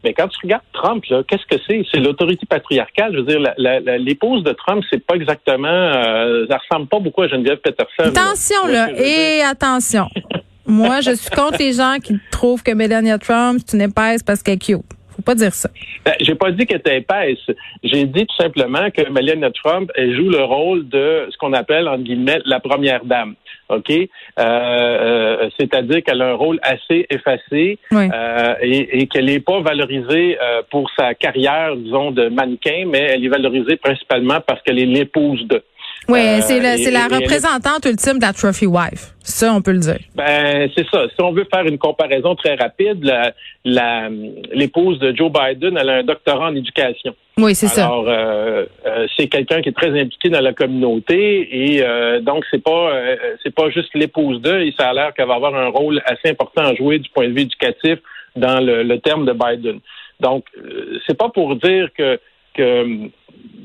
mais 0.04 0.14
quand 0.14 0.28
tu 0.28 0.38
regardes 0.44 0.64
Trump, 0.74 1.04
qu'est-ce 1.28 1.46
que 1.46 1.62
c'est? 1.68 1.84
C'est 1.92 2.00
l'autorité 2.00 2.46
patriarcale. 2.46 3.14
Je 3.14 3.20
veux 3.20 3.26
dire, 3.26 3.54
l'épouse 4.00 4.44
de 4.44 4.52
Trump, 4.54 4.84
c'est 4.92 5.06
pas 5.06 5.16
exactement, 5.16 5.68
euh, 5.68 6.46
ça 6.50 6.58
ressemble 6.58 6.88
pas 6.88 7.00
beaucoup 7.00 7.22
à 7.22 7.28
Geneviève 7.28 7.58
Peterson. 7.58 8.04
Attention, 8.04 8.68
là, 8.68 8.90
et 8.96 9.42
attention. 9.42 10.08
Moi, 10.66 11.02
je 11.02 11.12
suis 11.12 11.30
contre 11.32 11.58
les 11.60 11.74
gens 11.74 11.98
qui 12.02 12.18
trouvent 12.32 12.64
que 12.64 12.72
Melania 12.72 13.18
Trump, 13.18 13.60
c'est 13.66 13.76
une 13.76 13.82
épaisse 13.82 14.24
parce 14.24 14.42
qu'elle 14.42 14.56
est 14.56 14.66
cute 14.66 14.82
pas 15.26 15.36
dire 15.36 15.54
ça. 15.54 15.70
Ben, 16.06 16.14
j'ai 16.20 16.36
pas 16.36 16.52
dit 16.52 16.66
qu'elle 16.66 16.80
était 16.80 16.98
épaisse. 16.98 17.40
J'ai 17.84 18.06
dit 18.06 18.26
tout 18.26 18.36
simplement 18.36 18.90
que 18.92 19.10
Melania 19.10 19.52
Trump 19.52 19.92
elle 19.96 20.16
joue 20.16 20.30
le 20.30 20.44
rôle 20.44 20.88
de 20.90 21.28
ce 21.30 21.38
qu'on 21.38 21.54
appelle, 21.54 21.88
en 21.88 21.98
guillemets, 21.98 22.40
la 22.46 22.60
première 22.60 23.06
dame. 23.06 23.36
OK? 23.70 23.90
Euh, 23.90 24.08
euh, 24.40 25.50
c'est-à-dire 25.58 26.04
qu'elle 26.04 26.22
a 26.22 26.30
un 26.30 26.34
rôle 26.34 26.60
assez 26.62 27.06
effacé 27.10 27.80
euh, 27.94 28.54
et, 28.62 29.08
qu'elle 29.08 29.26
n'est 29.26 29.40
pas 29.40 29.62
valorisée 29.62 30.38
pour 30.70 30.90
sa 30.98 31.14
carrière, 31.14 31.76
disons, 31.76 32.12
de 32.12 32.28
mannequin, 32.30 32.86
mais 32.88 33.00
elle 33.00 33.26
est 33.26 33.30
valorisée 33.30 33.78
principalement 33.78 34.40
parce 34.46 34.62
qu'elle 34.64 34.80
est 34.80 34.86
l'épouse 34.86 35.48
de. 35.48 35.64
Oui, 36.10 36.20
euh, 36.20 36.42
c'est 36.42 36.92
la, 36.92 37.08
représentante 37.08 37.86
ultime 37.86 38.18
de 38.18 38.26
la 38.26 38.34
trophy 38.34 38.66
wife. 38.66 39.14
Ça, 39.24 39.54
on 39.54 39.62
peut 39.62 39.72
le 39.72 39.80
dire. 39.80 40.00
Ben, 40.16 40.70
c'est 40.76 40.86
ça. 40.90 41.06
Si 41.08 41.22
on 41.22 41.32
veut 41.32 41.48
faire 41.54 41.66
une 41.66 41.78
comparaison 41.78 42.36
très 42.36 42.56
rapide, 42.56 43.04
l'épouse 43.64 45.00
de 45.00 45.16
Joe 45.16 45.32
Biden, 45.32 45.78
elle 45.78 45.90
a 45.90 45.94
un 45.98 46.04
doctorat 46.04 46.48
en 46.48 46.56
éducation. 46.56 47.16
Oui, 47.38 47.54
c'est 47.54 47.68
ça. 47.68 47.86
Alors, 47.86 48.06
euh, 48.08 48.66
euh, 48.86 49.08
c'est 49.16 49.28
quelqu'un 49.28 49.62
qui 49.62 49.70
est 49.70 49.78
très 49.78 49.98
impliqué 50.00 50.30
dans 50.30 50.42
la 50.42 50.54
communauté 50.54 51.76
et 51.76 51.84
donc 52.22 52.46
c'est 52.52 52.64
pas 52.64 52.92
c'est 53.44 53.54
pas 53.54 53.70
juste 53.70 53.94
l'épouse 53.94 54.42
d'eux. 54.42 54.62
Et 54.62 54.74
ça 54.78 54.90
a 54.90 54.94
l'air 54.94 55.14
qu'elle 55.14 55.28
va 55.28 55.36
avoir 55.36 55.56
un 55.56 55.70
rôle 55.70 56.02
assez 56.06 56.30
important 56.30 56.64
à 56.64 56.76
jouer 56.76 57.00
du 57.00 57.10
point 57.10 57.28
de 57.28 57.34
vue 57.34 57.42
éducatif 57.42 58.00
dans 58.36 58.60
le, 58.60 58.84
le 58.84 59.00
terme 59.00 59.26
de 59.26 59.34
Biden. 59.34 59.80
Donc, 60.20 60.46
c'est 61.08 61.18
pas 61.18 61.30
pour 61.30 61.56
dire 61.56 61.90
que 61.96 62.20
que 62.54 63.10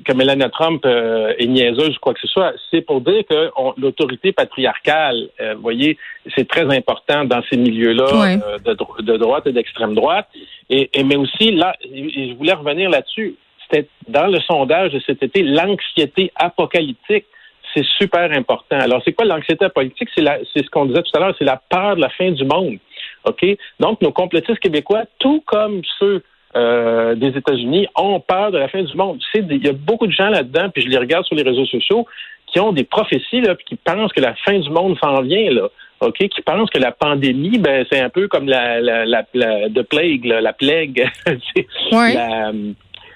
que 0.07 0.13
Melania 0.13 0.49
Trump 0.49 0.85
euh, 0.87 1.35
est 1.39 1.47
niaiseuse 1.47 1.97
ou 1.97 2.01
quoi 2.01 2.15
que 2.15 2.21
ce 2.21 2.29
soit, 2.29 2.53
c'est 2.71 2.81
pour 2.81 3.01
dire 3.01 3.25
que 3.29 3.51
l'autorité 3.77 4.33
patriarcale, 4.33 5.29
euh, 5.41 5.55
vous 5.55 5.63
voyez, 5.63 5.99
c'est 6.37 6.47
très 6.47 6.65
important 6.75 7.25
dans 7.25 7.43
ces 7.51 7.57
milieux-là 7.57 8.39
euh, 8.39 8.59
de, 8.59 9.17
droite 9.17 9.47
et 9.47 9.53
d'extrême 9.53 9.95
droite. 9.95 10.29
Et, 10.71 10.89
mais 11.05 11.17
aussi, 11.17 11.51
là, 11.51 11.75
je 11.85 12.35
voulais 12.35 12.53
revenir 12.53 12.89
là-dessus, 12.89 13.35
c'était 13.69 13.89
dans 14.09 14.29
le 14.29 14.39
sondage 14.41 14.93
de 14.93 15.01
cet 15.01 15.23
été, 15.23 15.43
l'anxiété 15.43 16.31
apocalyptique. 16.37 17.27
C'est 17.75 17.85
super 17.99 18.31
important. 18.33 18.79
Alors, 18.79 19.03
c'est 19.05 19.13
quoi 19.13 19.27
l'anxiété 19.27 19.65
apocalyptique? 19.65 20.09
C'est 20.15 20.23
ce 20.65 20.71
qu'on 20.71 20.87
disait 20.87 21.03
tout 21.03 21.17
à 21.17 21.21
l'heure, 21.21 21.35
c'est 21.39 21.45
la 21.45 21.61
peur 21.69 21.97
de 21.97 22.01
la 22.01 22.09
fin 22.11 22.31
du 22.31 22.45
monde. 22.45 22.79
OK? 23.25 23.45
Donc, 23.81 24.01
nos 24.01 24.13
complotistes 24.13 24.61
québécois, 24.61 25.03
tout 25.19 25.43
comme 25.47 25.83
ceux 25.99 26.23
euh, 26.57 27.15
des 27.15 27.37
États-Unis 27.37 27.87
ont 27.95 28.19
peur 28.19 28.51
de 28.51 28.59
la 28.59 28.69
fin 28.69 28.83
du 28.83 28.97
monde. 28.97 29.21
Il 29.35 29.65
y 29.65 29.69
a 29.69 29.73
beaucoup 29.73 30.07
de 30.07 30.13
gens 30.13 30.31
là-dedans, 30.31 30.71
puis 30.71 30.83
je 30.83 30.89
les 30.89 30.99
regarde 30.99 31.27
sur 31.27 31.37
les 31.37 31.43
réseaux 31.43 31.67
sociaux, 31.67 32.07
qui 32.47 32.61
ont 32.61 32.73
des 32.73 32.85
prophéties, 32.85 33.43
là, 33.43 33.55
puis 33.55 33.65
qui 33.67 33.77
pensent 33.77 34.13
que 34.13 34.21
la 34.21 34.35
fin 34.37 34.59
du 34.59 34.71
monde 34.71 34.97
s'en 35.03 35.21
vient, 35.23 35.51
là. 35.51 35.69
OK, 36.01 36.17
qui 36.17 36.43
pensent 36.43 36.71
que 36.71 36.79
la 36.79 36.93
pandémie, 36.93 37.59
ben, 37.59 37.87
c'est 37.91 38.01
un 38.01 38.11
peu 38.11 38.29
comme 38.29 38.49
la, 38.49 38.81
la, 38.81 39.05
la, 39.07 39.25
la 39.33 39.85
plague, 39.85 40.25
la 40.25 40.53
plague. 40.53 41.09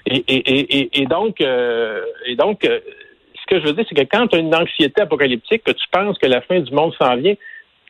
et, 0.07 0.23
et, 0.27 1.01
et, 1.01 1.05
donc, 1.05 1.41
euh, 1.41 2.01
et 2.25 2.35
donc 2.35 2.65
euh, 2.65 2.79
ce 3.35 3.55
que 3.55 3.61
je 3.61 3.67
veux 3.67 3.73
dire, 3.73 3.85
c'est 3.87 3.95
que 3.95 4.07
quand 4.11 4.27
tu 4.27 4.35
as 4.35 4.39
une 4.39 4.55
anxiété 4.55 5.01
apocalyptique, 5.01 5.63
que 5.63 5.71
tu 5.71 5.85
penses 5.91 6.17
que 6.17 6.27
la 6.27 6.41
fin 6.41 6.59
du 6.59 6.71
monde 6.73 6.93
s'en 6.99 7.15
vient, 7.17 7.35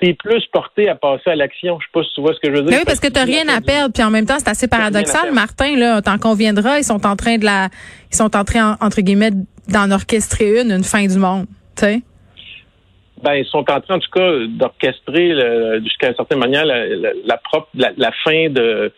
t'es 0.01 0.13
plus 0.15 0.45
porté 0.47 0.89
à 0.89 0.95
passer 0.95 1.29
à 1.29 1.35
l'action. 1.35 1.79
Je 1.79 1.85
sais 1.85 1.91
pas 1.93 2.03
si 2.03 2.13
tu 2.15 2.21
vois 2.21 2.33
ce 2.33 2.39
que 2.39 2.53
je 2.53 2.59
veux 2.59 2.63
dire. 2.67 2.77
oui, 2.77 2.83
parce 2.85 2.99
que 2.99 3.07
t'as 3.07 3.23
rien 3.23 3.47
à 3.47 3.61
perdre, 3.61 3.93
puis 3.93 4.03
en 4.03 4.09
même 4.09 4.25
temps, 4.25 4.39
c'est 4.39 4.49
assez 4.49 4.67
paradoxal, 4.67 5.31
Martin, 5.31 5.77
là, 5.77 6.01
t'en 6.01 6.17
conviendras, 6.17 6.79
ils 6.79 6.83
sont 6.83 7.05
en 7.05 7.15
train 7.15 7.37
de 7.37 7.45
la, 7.45 7.69
ils 8.11 8.15
sont 8.15 8.35
en 8.35 8.43
train, 8.43 8.77
entre 8.81 9.01
guillemets, 9.01 9.31
d'en 9.69 9.91
orchestrer 9.91 10.61
une, 10.61 10.71
une 10.71 10.83
fin 10.83 11.05
du 11.05 11.17
monde, 11.17 11.45
tu 11.77 11.85
sais. 11.85 12.01
Ben, 13.23 13.35
ils 13.35 13.45
sont 13.45 13.59
en 13.59 13.79
train, 13.79 13.95
en 13.95 13.99
tout 13.99 14.09
cas, 14.11 14.31
d'orchestrer 14.49 15.35
jusqu'à 15.83 16.09
une 16.09 16.15
certaine 16.15 16.39
manière 16.39 16.65
la, 16.65 17.37
propre, 17.37 17.67
la, 17.75 18.11
fin 18.23 18.49
de, 18.49 18.91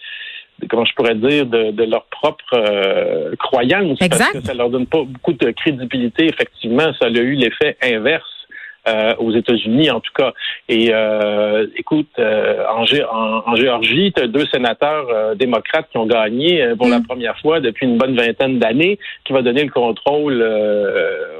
comment 0.69 0.86
je 0.86 0.93
pourrais 0.93 1.15
dire, 1.15 1.45
de, 1.45 1.83
leur 1.83 2.05
propre 2.05 2.43
euh, 2.53 3.36
croyance. 3.36 4.01
Exact. 4.01 4.29
Parce 4.31 4.43
que 4.43 4.48
ça 4.48 4.53
leur 4.53 4.69
donne 4.69 4.88
pas 4.88 5.03
beaucoup 5.03 5.33
de 5.33 5.51
crédibilité. 5.51 6.27
Effectivement, 6.27 6.93
ça 7.01 7.07
a 7.07 7.10
eu 7.10 7.33
l'effet 7.33 7.75
inverse. 7.81 8.42
Euh, 8.85 9.15
aux 9.17 9.31
États-Unis 9.31 9.89
en 9.91 10.01
tout 10.01 10.11
cas. 10.13 10.33
Et 10.67 10.89
euh, 10.91 11.67
écoute, 11.77 12.09
euh, 12.19 12.65
en, 12.67 12.83
en, 12.83 13.55
Géorgie, 13.55 14.11
tu 14.13 14.21
as 14.21 14.27
deux 14.27 14.45
sénateurs 14.47 15.37
démocrates 15.37 15.87
qui 15.89 15.97
ont 15.97 16.05
gagné 16.05 16.73
pour 16.77 16.89
la 16.89 16.99
mm. 16.99 17.05
première 17.05 17.39
fois 17.39 17.61
depuis 17.61 17.85
une 17.85 17.97
bonne 17.97 18.13
vingtaine 18.13 18.59
d'années, 18.59 18.99
qui 19.23 19.31
va 19.31 19.41
donner 19.41 19.63
le 19.63 19.71
contrôle 19.71 20.45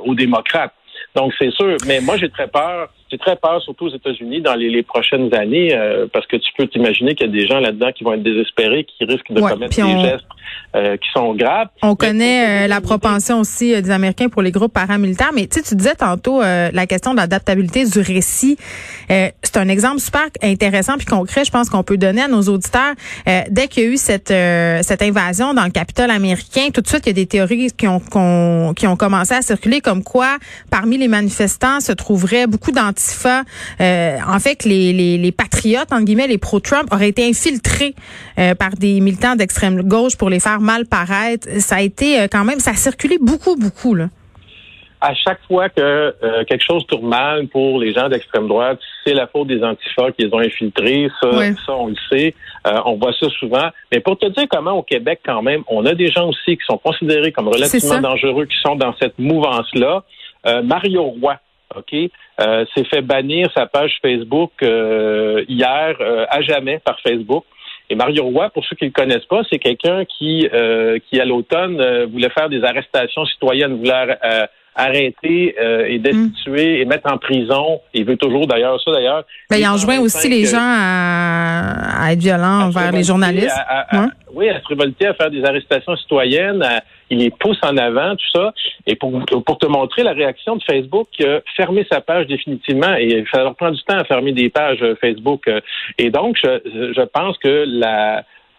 aux 0.05 0.15
démocrates. 0.15 0.73
Donc 1.15 1.33
c'est 1.38 1.51
sûr, 1.51 1.75
mais 1.85 2.00
moi 2.00 2.15
j'ai 2.15 2.29
très 2.29 2.47
peur. 2.47 2.89
J'ai 3.13 3.20
très 3.20 3.36
peur, 3.36 3.62
surtout 3.62 3.86
aux 3.86 3.96
États-Unis, 3.96 4.41
dans 4.41 4.55
les, 4.55 4.82
prochaines 4.82 5.34
années, 5.36 5.70
euh, 5.74 6.08
parce 6.12 6.25
que 6.25 6.36
tu 6.36 6.50
peux 6.58 6.67
t'imaginer 6.67 7.13
qu'il 7.13 7.27
y 7.27 7.29
a 7.29 7.32
des 7.32 7.48
gens 7.48 7.60
là-dedans 7.60 7.91
qui 7.96 8.03
vont 8.03 8.13
être 8.13 8.24
désespérés, 8.24 8.86
qui 8.86 9.05
risquent 9.05 9.32
de 9.32 9.39
commettre 9.39 9.75
des 9.75 10.01
gestes 10.01 10.25
euh, 10.75 10.98
qui 10.98 11.10
sont 11.13 11.36
graves. 11.36 11.67
On 11.84 11.96
connaît 11.96 12.65
euh, 12.65 12.67
la 12.67 12.82
propension 12.82 13.39
aussi 13.39 13.79
des 13.79 13.91
Américains 13.91 14.29
pour 14.29 14.41
les 14.41 14.51
groupes 14.51 14.74
paramilitaires, 14.74 15.32
mais 15.34 15.46
tu 15.46 15.60
sais, 15.60 15.65
tu 15.65 15.75
disais 15.75 15.93
tantôt 15.93 16.41
la 16.41 16.88
question 16.88 17.12
de 17.12 17.17
l'adaptabilité 17.17 17.86
du 17.86 18.00
récit. 18.00 18.58
c'est 19.08 19.58
un 19.58 19.70
exemple 19.70 20.00
super 20.00 20.24
intéressant 20.41 20.98
puis 20.98 21.05
concret, 21.05 21.46
je 21.46 21.51
pense 21.51 21.70
qu'on 21.70 21.84
peut 21.84 21.98
donner 21.98 22.24
à 22.24 22.27
nos 22.27 22.41
auditeurs. 22.41 22.96
dès 23.50 23.67
qu'il 23.67 23.84
y 23.84 23.86
a 23.86 23.89
eu 23.89 23.98
cette 23.98 24.34
cette 24.84 25.01
invasion 25.01 25.53
dans 25.53 25.65
le 25.65 25.72
Capitole 25.72 26.10
américain, 26.10 26.70
tout 26.74 26.82
de 26.82 26.88
suite, 26.88 27.03
il 27.05 27.10
y 27.10 27.12
a 27.12 27.13
des 27.13 27.25
théories 27.27 27.72
qui 27.72 27.88
ont, 27.88 28.74
qui 28.74 28.88
ont 28.88 28.96
commencé 28.96 29.34
à 29.34 29.41
circuler 29.41 29.82
comme 29.82 30.03
quoi, 30.03 30.38
parmi 30.72 30.98
les 30.98 31.08
manifestants, 31.08 31.79
se 31.79 31.91
trouverait 31.91 32.48
beaucoup 32.48 32.72
Euh, 33.81 34.17
en 34.27 34.39
fait, 34.39 34.65
les, 34.65 34.93
les, 34.93 35.17
les, 35.17 35.31
patriotes, 35.31 35.91
entre 35.91 36.03
guillemets, 36.03 36.27
les 36.27 36.38
pro-Trump, 36.38 36.89
auraient 36.91 37.10
été 37.10 37.27
infiltrés 37.27 37.95
euh, 38.39 38.55
par 38.55 38.72
des 38.72 39.00
militants 39.01 39.36
d'extrême 39.36 39.81
gauche 39.83 40.17
pour 40.17 40.29
les 40.29 40.39
faire 40.39 40.60
mal 40.60 40.86
paraître. 40.86 41.48
Ça 41.60 41.77
a 41.77 41.81
été 41.81 42.22
euh, 42.22 42.27
quand 42.31 42.45
même, 42.45 42.60
ça 42.60 42.72
a 42.72 42.75
circulé 42.75 43.17
beaucoup, 43.19 43.55
beaucoup, 43.55 43.95
là 43.95 44.07
à 45.05 45.13
chaque 45.15 45.41
fois 45.50 45.67
que 45.67 46.15
quelque 46.45 46.63
chose 46.65 46.88
tourne 46.88 47.10
mal 47.10 47.50
pour 47.50 47.77
les 47.77 47.91
gens 47.91 48.07
d'extrême 48.07 48.48
droite, 48.48 48.79
c'est 49.05 49.13
la 49.13 49.27
faute 49.27 49.50
des 49.50 49.62
antifas 49.62 50.13
qui 50.13 50.25
les 50.25 50.33
ont 50.33 50.39
infiltrés. 50.39 51.10
Ça, 51.22 51.29
ça 51.65 51.74
on 51.74 51.88
le 51.88 51.95
sait. 52.10 52.33
On 52.63 52.95
voit 52.95 53.12
ça 53.19 53.27
souvent. 53.38 53.67
Mais 53.91 54.00
pour 54.00 54.17
te 54.17 54.27
dire 54.27 54.45
comment 54.50 54.72
au 54.72 54.81
Québec, 54.81 55.19
quand 55.25 55.41
même, 55.41 55.62
on 55.67 55.86
a 55.86 55.93
des 55.93 56.10
gens 56.10 56.29
aussi 56.29 56.55
qui 56.55 56.63
sont 56.65 56.77
considérés 56.77 57.33
comme 57.33 57.50
relativement 57.50 58.00
dangereux, 58.00 58.45
qui 58.45 58.55
sont 58.65 58.77
dans 58.77 58.95
cette 58.95 59.19
mouvance-là. 59.19 60.05
Euh, 60.45 60.62
Mario 60.62 61.03
Roy, 61.03 61.38
OK, 61.77 61.92
s'est 61.92 62.84
fait 62.89 63.01
bannir 63.01 63.50
sa 63.56 63.65
page 63.65 63.98
Facebook 64.01 64.51
hier 64.62 65.96
à 66.30 66.42
jamais 66.42 66.80
par 66.80 67.00
Facebook. 67.00 67.46
Et 67.89 67.96
Mario 67.96 68.24
Roy, 68.24 68.50
pour 68.50 68.65
ceux 68.65 68.75
qui 68.75 68.86
ne 68.86 68.89
le 68.89 68.94
connaissent 68.94 69.25
pas, 69.25 69.42
c'est 69.50 69.60
quelqu'un 69.60 70.06
qui, 70.06 70.48
qui 71.10 71.20
à 71.20 71.25
l'automne, 71.25 72.06
voulait 72.12 72.30
faire 72.30 72.50
des 72.50 72.63
arrestations 72.63 73.25
citoyennes, 73.25 73.77
voulait 73.77 74.18
arrêter 74.75 75.56
euh, 75.60 75.86
et 75.88 76.00
destituer 76.00 76.82
et 76.82 76.86
mettre 76.86 77.12
en 77.12 77.18
prison. 77.18 77.82
Il 77.94 78.06
veut 78.06 78.18
toujours 78.18 78.48
d'ailleurs 78.48 78.82
ça 78.84 78.92
d'ailleurs. 78.92 79.24
Mais 79.51 79.60
il 79.60 79.68
enjoint 79.68 80.00
aussi 80.00 80.30
les 80.30 80.46
gens 80.46 80.58
à, 80.60 82.12
être 82.12 82.20
violents 82.20 82.68
envers 82.68 82.92
les 82.92 83.03
journalistes. 83.03 83.56
oui, 84.34 84.50
à 84.50 84.62
se 84.62 84.68
révolter, 84.68 85.08
à 85.08 85.13
faire 85.13 85.30
des 85.30 85.44
arrestations 85.44 85.96
citoyennes. 85.98 86.63
Il 87.13 87.20
les 87.20 87.29
pousse 87.32 87.60
en 87.63 87.77
avant, 87.77 88.15
tout 88.15 88.29
ça. 88.34 88.53
Et 88.86 88.96
pour, 88.96 89.12
te 89.60 89.65
montrer 89.65 90.03
la 90.03 90.13
réaction 90.13 90.55
de 90.55 90.63
Facebook, 90.63 91.08
euh, 91.22 91.39
fermer 91.55 91.86
sa 91.91 92.01
page 92.01 92.27
définitivement. 92.27 92.96
Et 92.96 93.24
ça 93.32 93.43
leur 93.43 93.55
prend 93.55 93.72
du 93.72 93.82
temps 93.84 93.98
à 93.98 94.03
fermer 94.03 94.32
des 94.34 94.50
pages 94.50 94.82
euh, 94.82 94.96
Facebook. 95.00 95.50
Et 95.98 96.10
donc, 96.10 96.38
je, 96.43 97.05
pense 97.05 97.38
que 97.38 97.65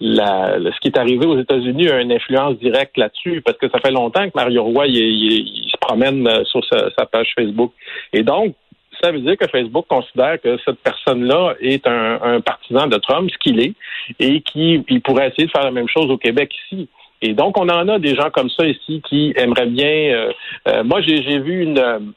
ce 0.01 0.81
qui 0.81 0.89
est 0.89 0.99
arrivé 0.99 1.27
aux 1.27 1.39
États-Unis 1.39 1.89
a 1.89 2.01
une 2.01 2.13
influence 2.13 2.59
directe 2.59 2.97
là-dessus, 2.97 3.43
parce 3.45 3.59
que 3.59 3.69
ça 3.69 3.79
fait 3.81 3.91
longtemps 3.91 4.25
que 4.25 4.33
Mario 4.35 4.65
Roy 4.65 4.87
se 4.87 5.77
promène 5.81 6.27
euh, 6.27 6.45
sur 6.45 6.61
sa, 6.65 7.07
page 7.07 7.33
Facebook. 7.37 7.73
Et 8.13 8.23
donc, 8.23 8.55
ça 9.03 9.11
veut 9.11 9.21
dire 9.21 9.37
que 9.37 9.47
Facebook 9.49 9.87
considère 9.89 10.41
que 10.41 10.57
cette 10.65 10.79
personne-là 10.79 11.55
est 11.61 11.87
un, 11.87 12.41
partisan 12.41 12.87
de 12.87 12.97
Trump, 12.97 13.31
ce 13.31 13.39
qu'il 13.39 13.61
est, 13.61 13.75
et 14.21 14.41
qu'il 14.41 14.85
pourrait 15.03 15.29
essayer 15.29 15.47
de 15.47 15.51
faire 15.51 15.65
la 15.65 15.73
même 15.73 15.89
chose 15.89 16.11
au 16.11 16.17
Québec 16.17 16.53
ici. 16.67 16.89
Et 17.25 17.33
donc, 17.33 17.59
on 17.59 17.69
en 17.69 17.89
a 17.89 17.99
des 17.99 18.15
gens 18.15 18.31
comme 18.31 18.51
ça 18.51 18.67
ici 18.67 19.03
qui 19.09 19.33
aimeraient 19.37 19.67
bien. 19.67 19.87
Euh, 19.87 20.33
euh, 20.69 20.85
moi, 20.85 21.01
j'ai 21.01 21.39
vu 21.39 21.63
une 21.63 22.15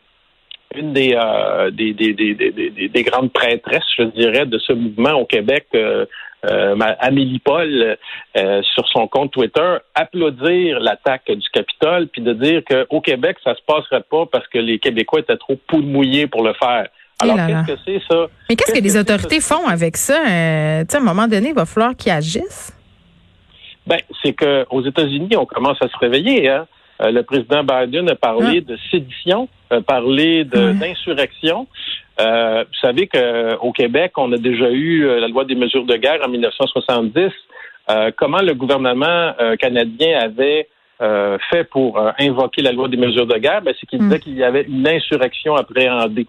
une 0.76 0.92
des, 0.92 1.18
des, 1.72 1.94
des, 1.94 2.14
des, 2.14 2.90
des, 2.90 3.04
grandes 3.04 3.32
prêtresses, 3.32 3.86
je 3.98 4.04
dirais, 4.04 4.46
de 4.46 4.60
ce 4.60 4.74
mouvement 4.74 5.14
au 5.14 5.26
Québec, 5.26 5.66
euh, 6.46 6.76
Amélie 7.00 7.40
Paul 7.40 7.98
euh, 8.38 8.62
sur 8.74 8.88
son 8.90 9.08
compte 9.08 9.32
Twitter 9.32 9.78
applaudir 9.96 10.80
l'attaque 10.80 11.32
du 11.32 11.50
Capitole 11.52 12.08
puis 12.10 12.22
de 12.22 12.34
dire 12.34 12.62
qu'au 12.64 13.02
Québec 13.02 13.38
ça 13.44 13.56
se 13.56 13.62
passerait 13.66 14.04
pas 14.10 14.26
parce 14.32 14.48
que 14.48 14.60
les 14.60 14.78
Québécois 14.78 15.22
étaient 15.22 15.38
trop 15.38 15.56
poudre 15.68 15.88
mouillés 15.88 16.28
pour 16.28 16.44
le 16.44 16.54
faire. 16.54 16.88
Alors 17.20 17.38
qu'est-ce 17.38 17.74
que 17.74 17.80
c'est 17.84 18.02
ça? 18.08 18.28
Mais 18.50 18.56
qu'est-ce 18.56 18.74
que, 18.74 18.84
les 18.84 18.98
autorités 18.98 19.42
font 19.42 19.68
avec 19.68 19.98
ça? 19.98 20.22
Euh, 20.28 20.84
à 20.92 20.98
un 20.98 21.00
moment 21.00 21.28
donné, 21.28 21.50
il 21.50 21.56
va 21.56 21.66
falloir 21.66 21.96
qu'ils 21.96 22.12
agissent. 22.12 22.77
Ben, 23.88 23.98
c'est 24.22 24.34
qu'aux 24.34 24.82
États-Unis, 24.82 25.36
on 25.38 25.46
commence 25.46 25.82
à 25.82 25.88
se 25.88 25.98
réveiller. 25.98 26.50
Hein? 26.50 26.68
Euh, 27.02 27.12
le 27.12 27.24
président 27.24 27.64
Biden 27.64 28.10
a 28.10 28.16
parlé 28.16 28.62
ah. 28.62 28.72
de 28.72 28.78
sédition, 28.92 29.48
a 29.70 29.82
parlé 29.82 30.44
d'insurrection. 30.44 31.68
Euh, 32.20 32.64
vous 32.64 32.80
savez 32.82 33.08
qu'au 33.08 33.72
Québec, 33.72 34.14
on 34.18 34.32
a 34.34 34.38
déjà 34.38 34.70
eu 34.72 35.06
euh, 35.06 35.20
la 35.20 35.28
loi 35.28 35.46
des 35.46 35.56
mesures 35.56 35.86
de 35.86 35.96
guerre 35.96 36.20
en 36.26 36.30
1970. 36.30 37.32
Euh, 37.90 38.12
comment 38.18 38.42
le 38.42 38.54
gouvernement 38.54 39.34
canadien 39.60 40.20
avait 40.20 40.68
fait 41.00 41.64
pour 41.70 42.02
invoquer 42.20 42.64
la 42.64 42.72
loi 42.72 42.88
des 42.88 42.98
mesures 42.98 43.28
de 43.28 43.38
guerre, 43.38 43.62
ben, 43.62 43.72
c'est 43.80 43.86
qu'il 43.86 44.00
disait 44.00 44.18
hmm. 44.18 44.20
qu'il 44.20 44.34
y 44.34 44.44
avait 44.44 44.64
une 44.64 44.88
insurrection 44.88 45.56
appréhendée. 45.56 46.26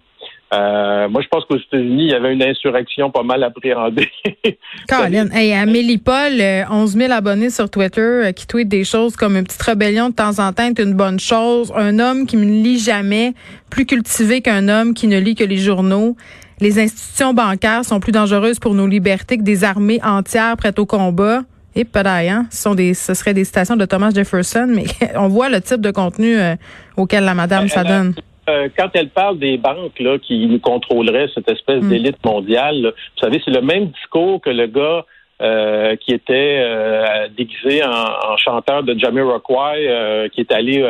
Euh, 0.51 1.07
moi, 1.09 1.21
je 1.21 1.27
pense 1.27 1.45
qu'aux 1.45 1.57
États-Unis, 1.57 2.05
il 2.05 2.11
y 2.11 2.13
avait 2.13 2.33
une 2.33 2.41
insurrection 2.41 3.11
pas 3.11 3.21
mal 3.21 3.43
appréhendée. 3.43 4.09
Caroline, 4.87 5.29
hey, 5.31 5.53
Amélie 5.53 5.99
Paul, 5.99 6.41
11 6.71 6.91
000 6.91 7.11
abonnés 7.11 7.51
sur 7.51 7.69
Twitter 7.69 8.01
euh, 8.01 8.31
qui 8.31 8.47
tweet 8.47 8.67
des 8.67 8.83
choses 8.83 9.15
comme 9.15 9.35
une 9.35 9.43
petite 9.43 9.61
rébellion 9.61 10.09
de 10.09 10.15
temps 10.15 10.39
en 10.39 10.51
temps 10.51 10.65
est 10.65 10.79
une 10.79 10.95
bonne 10.95 11.19
chose. 11.19 11.71
Un 11.75 11.99
homme 11.99 12.25
qui 12.25 12.37
ne 12.37 12.45
lit 12.45 12.79
jamais, 12.79 13.33
plus 13.69 13.85
cultivé 13.85 14.41
qu'un 14.41 14.67
homme 14.69 14.93
qui 14.93 15.07
ne 15.07 15.19
lit 15.19 15.35
que 15.35 15.43
les 15.43 15.57
journaux. 15.57 16.15
Les 16.59 16.79
institutions 16.79 17.33
bancaires 17.33 17.85
sont 17.85 17.99
plus 17.99 18.11
dangereuses 18.11 18.59
pour 18.59 18.73
nos 18.73 18.87
libertés 18.87 19.37
que 19.37 19.43
des 19.43 19.63
armées 19.63 19.99
entières 20.03 20.57
prêtes 20.57 20.79
au 20.79 20.85
combat. 20.85 21.43
Et 21.75 21.85
hein? 21.95 22.47
Ce 22.49 22.63
sont 22.63 22.75
des, 22.75 22.93
ce 22.93 23.13
seraient 23.13 23.33
des 23.33 23.45
citations 23.45 23.77
de 23.77 23.85
Thomas 23.85 24.09
Jefferson, 24.09 24.67
mais 24.67 24.85
on 25.15 25.27
voit 25.27 25.49
le 25.49 25.61
type 25.61 25.79
de 25.79 25.91
contenu 25.91 26.37
euh, 26.37 26.55
auquel 26.97 27.23
la 27.23 27.33
madame 27.33 27.69
s'adonne. 27.69 28.15
Euh, 28.49 28.67
quand 28.75 28.89
elle 28.93 29.09
parle 29.09 29.37
des 29.37 29.57
banques 29.57 29.99
là, 29.99 30.17
qui 30.17 30.47
nous 30.47 30.59
contrôleraient, 30.59 31.29
cette 31.33 31.49
espèce 31.49 31.83
mm. 31.83 31.89
d'élite 31.89 32.25
mondiale, 32.25 32.93
vous 32.93 33.21
savez, 33.21 33.41
c'est 33.45 33.51
le 33.51 33.61
même 33.61 33.87
discours 33.87 34.41
que 34.41 34.49
le 34.49 34.67
gars 34.67 35.05
euh, 35.41 35.95
qui 35.95 36.11
était 36.11 36.59
euh, 36.59 37.29
déguisé 37.37 37.81
en, 37.81 38.35
chanteur 38.35 38.83
de 38.83 38.93
Jamiroquai, 38.99 39.87
euh, 39.87 40.27
qui 40.27 40.41
est 40.41 40.51
allé 40.51 40.85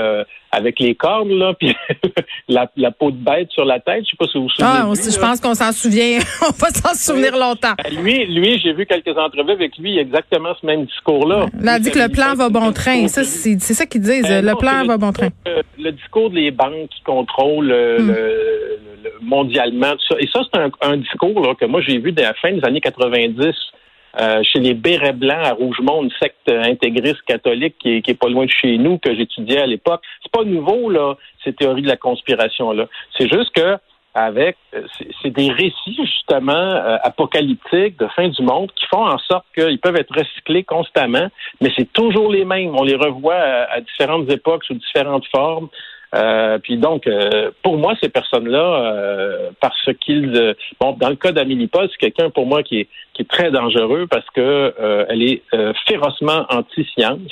avec 0.51 0.79
les 0.79 0.95
cornes, 0.95 1.31
là, 1.37 1.53
puis 1.59 1.75
la, 2.47 2.89
peau 2.89 3.11
de 3.11 3.17
bête 3.17 3.51
sur 3.51 3.63
la 3.63 3.79
tête. 3.79 4.05
Je 4.05 4.09
sais 4.09 4.17
pas 4.17 4.25
si 4.25 4.39
vous 4.39 4.45
vous 4.45 4.49
souvenez. 4.49 4.71
Ah, 4.71 4.91
je 4.91 5.19
pense 5.19 5.39
qu'on 5.39 5.53
s'en 5.53 5.71
souvient. 5.71 6.17
on 6.41 6.51
va 6.51 6.69
s'en 6.69 6.95
souvenir 6.95 7.37
longtemps. 7.37 7.75
Ben, 7.77 8.03
lui, 8.03 8.25
lui 8.25 8.59
j'ai 8.59 8.73
vu 8.73 8.87
quelques 8.87 9.15
entrevues 9.15 9.51
avec 9.51 9.77
lui, 9.77 9.99
exactement 9.99 10.53
ce 10.59 10.65
même 10.65 10.85
discours-là. 10.85 11.45
Il 11.61 11.69
a 11.69 11.77
dit 11.77 11.91
que 11.91 11.99
le 11.99 12.09
plan 12.09 12.33
va 12.33 12.49
bon 12.49 12.71
train. 12.71 13.07
Ça, 13.07 13.23
c'est 13.23 13.59
ça 13.59 13.85
qu'ils 13.85 14.01
disent. 14.01 14.23
Ben 14.23 14.43
le 14.43 14.55
plan 14.55 14.83
va 14.85 14.97
bon 14.97 15.11
train. 15.11 15.29
Le, 15.77 15.91
discours 15.91 16.31
des 16.31 16.49
banques 16.49 16.89
qui 16.89 17.03
contrôlent 17.03 17.67
hmm. 17.67 18.07
le, 18.07 18.79
mondialement, 19.21 19.91
tout 19.91 20.15
ça. 20.15 20.15
Et 20.19 20.27
ça, 20.33 20.41
c'est 20.51 20.59
un, 20.59 20.71
un, 20.81 20.97
discours 20.97 21.39
là, 21.39 21.53
que 21.53 21.65
moi, 21.65 21.81
j'ai 21.81 21.99
vu 21.99 22.11
dès 22.11 22.23
la 22.23 22.33
fin 22.33 22.51
des 22.51 22.63
années 22.65 22.81
90 22.81 23.53
euh, 24.19 24.41
chez 24.43 24.59
les 24.59 24.73
Bérets 24.73 25.13
Blancs 25.13 25.45
à 25.45 25.53
Rougemont, 25.53 26.03
une 26.03 26.11
secte 26.19 26.49
intégriste 26.49 27.21
catholique 27.23 27.75
qui 27.79 27.97
est, 27.97 28.19
pas 28.19 28.29
loin 28.29 28.45
de 28.45 28.51
chez 28.51 28.77
nous, 28.77 28.97
que 28.97 29.13
j'étudiais 29.15 29.59
à 29.59 29.67
l'époque. 29.67 30.01
C'est 30.23 30.31
pas 30.31 30.43
nouveau, 30.43 30.89
là, 30.89 31.15
ces 31.43 31.53
théories 31.53 31.83
de 31.83 31.87
la 31.87 31.97
conspiration-là. 31.97 32.87
C'est 33.17 33.31
juste 33.31 33.51
que 33.55 33.77
avec 34.15 34.57
euh, 34.73 34.81
c'est 35.21 35.29
des 35.29 35.51
récits 35.51 35.95
justement 35.95 36.53
euh, 36.53 36.97
apocalyptiques 37.03 37.97
de 37.99 38.07
fin 38.07 38.27
du 38.27 38.41
monde 38.41 38.71
qui 38.75 38.85
font 38.87 39.05
en 39.05 39.19
sorte 39.19 39.45
qu'ils 39.53 39.79
peuvent 39.79 39.95
être 39.95 40.13
recyclés 40.17 40.63
constamment, 40.63 41.27
mais 41.61 41.71
c'est 41.77 41.93
toujours 41.93 42.31
les 42.31 42.43
mêmes. 42.43 42.75
On 42.75 42.83
les 42.83 42.95
revoit 42.95 43.35
à 43.35 43.79
différentes 43.81 44.29
époques 44.31 44.63
sous 44.65 44.73
différentes 44.73 45.27
formes. 45.27 45.69
Euh, 46.15 46.57
puis 46.59 46.77
donc, 46.77 47.05
euh, 47.05 47.51
pour 47.63 47.77
moi, 47.77 47.93
ces 48.01 48.09
personnes-là, 48.09 48.59
euh, 48.59 49.49
parce 49.61 49.89
qu'ils, 50.01 50.55
bon, 50.79 50.93
dans 50.99 51.09
le 51.09 51.15
cas 51.15 51.31
d'Amélie 51.31 51.67
Paul, 51.67 51.87
c'est 51.91 51.97
quelqu'un 51.97 52.29
pour 52.29 52.45
moi 52.45 52.63
qui 52.63 52.81
est, 52.81 52.87
qui 53.13 53.21
est 53.21 53.29
très 53.29 53.51
dangereux 53.51 54.07
parce 54.07 54.25
que 54.31 54.73
elle 55.09 55.21
est 55.23 55.43
férocement 55.87 56.45
anti-science. 56.49 57.31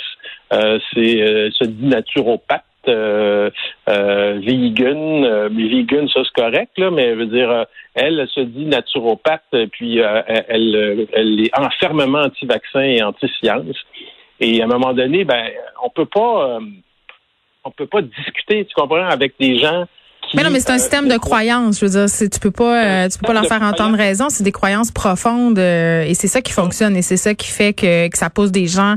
c'est 0.51 1.49
se 1.51 1.65
dit 1.65 1.85
naturopathe. 1.85 2.63
Euh, 2.89 3.49
vegan, 3.85 5.49
mais 5.49 5.67
vegan, 5.67 6.07
ça 6.07 6.21
c'est 6.23 6.41
correct, 6.41 6.71
là, 6.77 6.89
mais 6.89 7.15
veut 7.15 7.25
dire, 7.25 7.65
elle 7.95 8.25
se 8.33 8.39
dit 8.39 8.65
naturopathe, 8.65 9.67
puis 9.73 9.97
elle, 9.97 11.07
elle 11.11 11.39
est 11.41 11.59
enfermement 11.59 12.19
anti-vaccin 12.19 12.79
et 12.81 13.03
anti-science. 13.03 13.75
Et 14.39 14.61
à 14.61 14.65
un 14.65 14.67
moment 14.67 14.93
donné, 14.93 15.25
ben, 15.25 15.49
on 15.83 15.89
peut 15.89 16.05
pas 16.05 16.59
on 17.67 17.71
peut 17.71 17.87
pas 17.87 18.01
discuter, 18.01 18.65
tu 18.65 18.73
comprends, 18.75 19.07
avec 19.07 19.33
des 19.39 19.59
gens 19.59 19.85
qui, 20.21 20.35
mais 20.35 20.43
non, 20.43 20.49
mais 20.49 20.59
c'est 20.59 20.71
un 20.71 20.75
euh, 20.75 20.79
système 20.79 21.07
de 21.07 21.17
croyances. 21.17 21.79
Je 21.79 21.85
veux 21.85 21.91
dire, 21.91 22.29
tu 22.29 22.39
peux 22.39 22.51
pas, 22.51 23.05
euh, 23.05 23.09
tu 23.09 23.17
peux 23.17 23.27
pas 23.27 23.33
leur 23.33 23.45
faire 23.45 23.61
entendre 23.61 23.95
raison. 23.95 24.29
C'est 24.29 24.43
des 24.43 24.51
croyances 24.51 24.91
profondes 24.91 25.57
euh, 25.57 26.03
et 26.03 26.13
c'est 26.15 26.27
ça 26.27 26.41
qui 26.41 26.51
fonctionne 26.51 26.97
et 26.97 27.01
c'est 27.01 27.17
ça 27.17 27.33
qui 27.33 27.47
fait 27.47 27.73
que, 27.73 28.09
que 28.09 28.17
ça 28.17 28.29
pousse 28.29 28.51
des 28.51 28.67
gens 28.67 28.95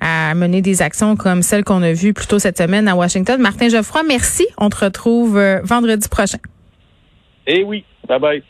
à 0.00 0.34
mener 0.34 0.62
des 0.62 0.80
actions 0.80 1.16
comme 1.16 1.42
celles 1.42 1.64
qu'on 1.64 1.82
a 1.82 1.92
vues 1.92 2.12
plus 2.12 2.28
tôt 2.28 2.38
cette 2.38 2.58
semaine 2.58 2.86
à 2.86 2.94
Washington. 2.94 3.40
Martin 3.40 3.68
Geoffroy, 3.68 4.02
merci. 4.04 4.46
On 4.56 4.68
te 4.68 4.84
retrouve 4.84 5.40
vendredi 5.64 6.08
prochain. 6.08 6.38
Eh 7.46 7.64
oui, 7.64 7.84
bye 8.06 8.20
bye. 8.20 8.42